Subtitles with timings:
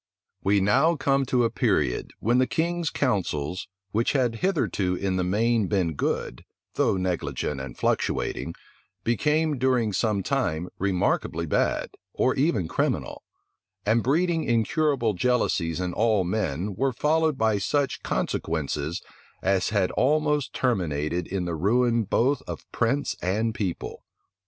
[0.43, 5.23] We now come to a period when the king's counsels, which had hitherto in the
[5.23, 6.43] main been good,
[6.73, 8.55] though negligent and fluctuating,
[9.03, 13.21] became, during some time, remarkably bad, or even criminal;
[13.85, 19.03] and breeding incurable jealousies in all men, were followed by such consequences
[19.43, 24.03] as had almost terminated in the ruin both of prince and people.